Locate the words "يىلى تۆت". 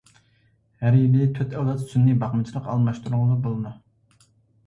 0.99-1.51